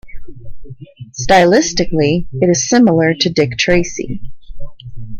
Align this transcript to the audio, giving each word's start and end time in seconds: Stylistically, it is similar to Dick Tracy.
Stylistically, 1.11 2.25
it 2.41 2.49
is 2.49 2.67
similar 2.67 3.13
to 3.13 3.29
Dick 3.29 3.51
Tracy. 3.59 4.19